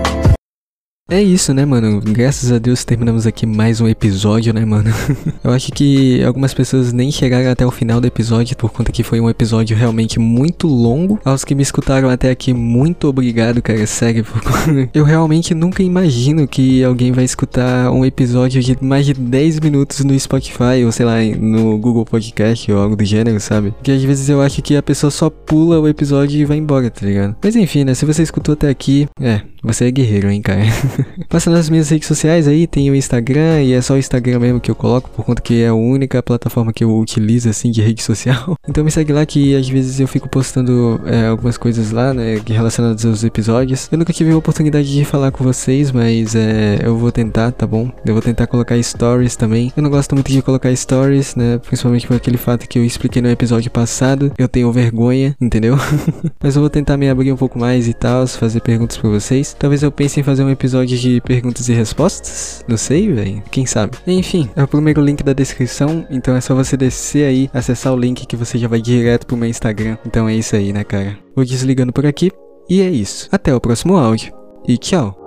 É 1.11 1.21
isso, 1.21 1.53
né, 1.53 1.65
mano? 1.65 2.01
Graças 2.01 2.53
a 2.53 2.59
Deus 2.59 2.85
terminamos 2.85 3.27
aqui 3.27 3.45
mais 3.45 3.81
um 3.81 3.89
episódio, 3.89 4.55
né, 4.55 4.65
mano? 4.65 4.91
Eu 5.43 5.51
acho 5.51 5.73
que 5.73 6.23
algumas 6.23 6.55
pessoas 6.55 6.93
nem 6.93 7.11
chegaram 7.11 7.51
até 7.51 7.67
o 7.67 7.71
final 7.73 8.01
do 8.01 8.07
episódio 8.07 8.57
por 8.57 8.71
conta 8.71 8.93
que 8.93 9.03
foi 9.03 9.21
um 9.21 9.29
episódio 9.29 9.77
realmente 9.77 10.21
muito 10.21 10.69
longo. 10.69 11.19
Aos 11.25 11.45
que 11.45 11.53
me 11.53 11.65
escutaram 11.65 12.09
até 12.09 12.31
aqui, 12.31 12.55
muito 12.55 13.09
obrigado, 13.09 13.61
cara, 13.61 13.85
sério. 13.89 14.25
Eu 14.95 15.03
realmente 15.03 15.53
nunca 15.53 15.83
imagino 15.83 16.47
que 16.47 16.85
alguém 16.85 17.11
vai 17.11 17.25
escutar 17.25 17.91
um 17.91 18.05
episódio 18.05 18.63
de 18.63 18.79
mais 18.81 19.05
de 19.05 19.13
10 19.13 19.59
minutos 19.59 20.05
no 20.05 20.19
Spotify 20.19 20.85
ou 20.85 20.93
sei 20.93 21.07
lá, 21.07 21.17
no 21.41 21.77
Google 21.77 22.05
Podcast 22.05 22.71
ou 22.71 22.79
algo 22.79 22.95
do 22.95 23.05
gênero, 23.05 23.41
sabe? 23.41 23.73
Porque 23.73 23.91
às 23.91 24.03
vezes 24.05 24.29
eu 24.29 24.41
acho 24.41 24.63
que 24.63 24.77
a 24.77 24.83
pessoa 24.83 25.11
só 25.11 25.29
pula 25.29 25.81
o 25.81 25.89
episódio 25.89 26.41
e 26.41 26.45
vai 26.45 26.57
embora, 26.57 26.89
tá 26.89 27.05
ligado? 27.05 27.35
Mas 27.43 27.57
enfim, 27.57 27.83
né? 27.83 27.95
Se 27.95 28.07
você 28.07 28.23
escutou 28.23 28.53
até 28.53 28.69
aqui, 28.69 29.09
é, 29.21 29.41
você 29.63 29.87
é 29.87 29.91
guerreiro, 29.91 30.31
hein, 30.31 30.43
cara? 30.43 30.61
Passa 31.29 31.51
nas 31.51 31.69
minhas 31.69 31.89
redes 31.89 32.09
sociais 32.09 32.49
aí, 32.49 32.67
tem 32.67 32.91
o 32.91 32.95
Instagram 32.95 33.63
e 33.63 33.73
é 33.73 33.81
só 33.81 33.95
o 33.95 33.99
Instagram 33.99 34.39
mesmo 34.39 34.61
que 34.61 34.71
eu 34.71 34.75
coloco, 34.75 35.11
por 35.11 35.25
conta 35.25 35.43
que 35.43 35.63
é 35.63 35.69
a 35.69 35.75
única 35.75 36.23
plataforma 36.23 36.73
que 36.73 36.85
eu 36.85 36.99
utilizo, 36.99 37.49
assim, 37.49 37.71
de 37.71 37.81
rede 37.83 38.03
social. 38.03 38.57
Então 38.71 38.85
me 38.85 38.91
segue 38.91 39.13
lá 39.13 39.27
que 39.27 39.57
às 39.57 39.69
vezes 39.69 39.99
eu 39.99 40.07
fico 40.07 40.29
postando 40.29 41.01
é, 41.05 41.27
algumas 41.27 41.59
coisas 41.59 41.91
lá, 41.91 42.15
né, 42.15 42.41
relacionadas 42.47 43.05
aos 43.05 43.25
episódios. 43.25 43.89
Eu 43.91 43.99
nunca 43.99 44.13
tive 44.13 44.31
a 44.31 44.37
oportunidade 44.37 44.93
de 44.93 45.05
falar 45.05 45.33
com 45.33 45.43
vocês, 45.43 45.91
mas 45.91 46.37
é, 46.37 46.79
eu 46.81 46.97
vou 46.97 47.11
tentar, 47.11 47.51
tá 47.51 47.67
bom? 47.67 47.91
Eu 48.07 48.15
vou 48.15 48.23
tentar 48.23 48.47
colocar 48.47 48.81
stories 48.81 49.35
também. 49.35 49.73
Eu 49.77 49.83
não 49.83 49.91
gosto 49.91 50.15
muito 50.15 50.31
de 50.31 50.41
colocar 50.41 50.75
stories, 50.75 51.35
né, 51.35 51.59
principalmente 51.59 52.07
por 52.07 52.17
aquele 52.17 52.37
fato 52.37 52.69
que 52.69 52.79
eu 52.79 52.85
expliquei 52.85 53.21
no 53.21 53.29
episódio 53.29 53.71
passado. 53.73 54.33
Eu 54.39 54.47
tenho 54.47 54.71
vergonha, 54.71 55.35
entendeu? 55.41 55.77
mas 56.41 56.55
eu 56.55 56.63
vou 56.63 56.71
tentar 56.71 56.97
me 56.97 57.09
abrir 57.09 57.33
um 57.33 57.37
pouco 57.37 57.59
mais 57.59 57.89
e 57.89 57.93
tal, 57.93 58.27
fazer 58.27 58.61
perguntas 58.61 58.97
pra 58.97 59.11
vocês. 59.11 59.50
Talvez 59.59 59.83
eu 59.83 59.93
pense 59.93 60.19
em 60.19 60.23
fazer 60.23 60.45
um 60.45 60.51
episódio 60.51 60.97
de 60.97 61.21
perguntas 61.21 61.69
e 61.69 61.73
respostas? 61.73 62.65
Não 62.67 62.77
sei, 62.77 63.13
velho. 63.13 63.43
Quem 63.51 63.67
sabe? 63.67 63.99
Enfim, 64.07 64.49
é 64.57 64.63
o 64.63 64.69
primeiro 64.69 65.03
link 65.03 65.23
da 65.23 65.33
descrição, 65.33 66.07
então 66.11 66.35
é 66.37 66.41
só 66.41 66.55
você 66.55 66.77
descer 66.77 67.27
aí, 67.27 67.51
acessar 67.53 67.93
o 67.93 67.99
link 67.99 68.27
que 68.27 68.37
você 68.37 68.59
já 68.59 68.69
vai 68.69 68.81
direto 68.81 69.27
pro 69.27 69.37
meu 69.37 69.49
Instagram. 69.49 69.97
Então 70.07 70.29
é 70.29 70.35
isso 70.35 70.57
aí, 70.57 70.73
né, 70.73 70.85
cara? 70.85 71.19
Vou 71.35 71.45
desligando 71.45 71.93
por 71.93 72.07
aqui 72.07 72.31
e 72.69 72.81
é 72.81 72.89
isso. 72.89 73.29
Até 73.33 73.55
o 73.55 73.61
próximo 73.61 73.97
áudio 73.97 74.33
e 74.67 74.79
tchau. 74.79 75.20